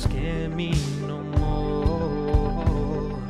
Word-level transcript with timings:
scare 0.00 0.48
me 0.48 0.72
no 1.06 1.18
more. 1.38 3.20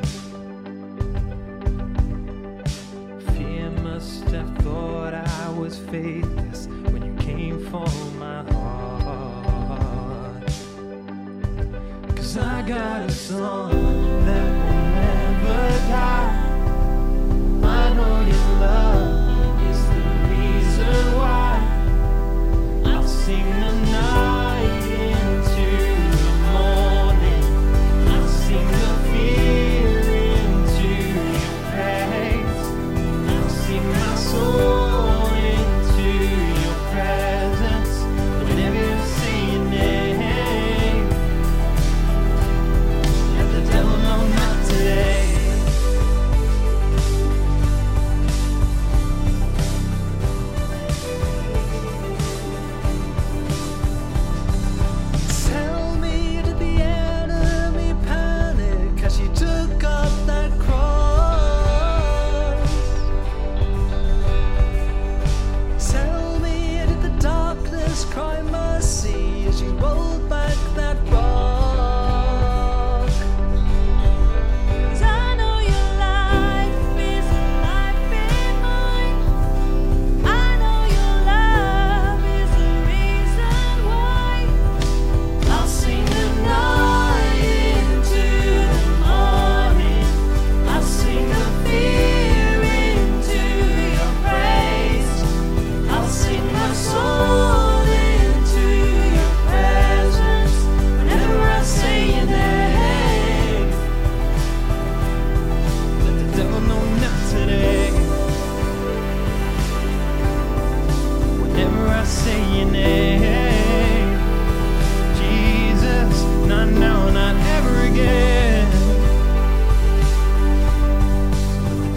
Fear 3.33 3.71
must 3.83 4.23
have 4.29 4.57
thought 4.59 5.13
I 5.13 5.49
was 5.49 5.77
faithless 5.91 6.67
when 6.91 7.03
you 7.03 7.13
came 7.15 7.59
for 7.65 7.89
my 8.17 8.43
heart. 8.53 10.45
Cause 12.15 12.37
I 12.37 12.61
got 12.61 13.01
a 13.01 13.11
song 13.11 14.25
that. 14.25 14.60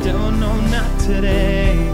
don't 0.04 0.38
not 0.38 1.00
today. 1.00 1.90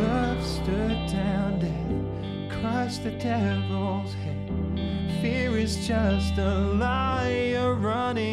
Love 0.00 0.42
stood 0.42 0.98
down 1.12 1.58
dead, 1.60 2.50
crushed 2.50 3.04
the 3.04 3.10
devil's 3.10 4.14
head. 4.14 5.20
Fear 5.20 5.58
is 5.58 5.86
just 5.86 6.38
a 6.38 6.58
liar 6.58 7.74
running. 7.74 8.29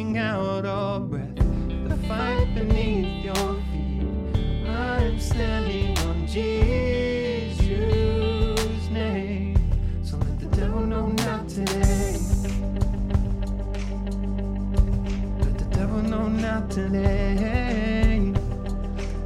not 16.60 16.72
today. 16.72 18.34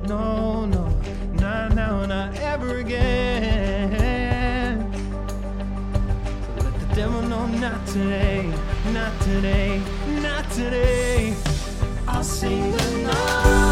No, 0.07 0.65
no, 0.65 0.87
not 1.39 1.73
now, 1.73 2.05
not 2.05 2.35
ever 2.39 2.79
again. 2.79 4.79
Let 6.57 6.79
the 6.79 6.95
devil 6.95 7.21
know 7.21 7.47
not 7.47 7.87
today, 7.87 8.51
not 8.91 9.21
today, 9.21 9.81
not 10.21 10.49
today. 10.51 11.33
I'll 12.05 12.23
sing 12.23 12.71
the 12.71 12.97
night. 13.07 13.70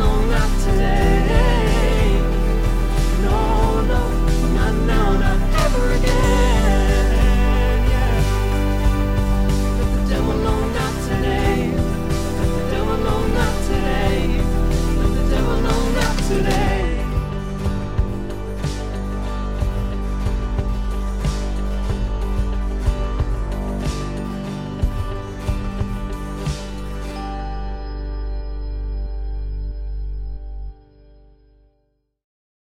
no, 0.00 0.24
not 0.24 0.50
today. 0.64 1.49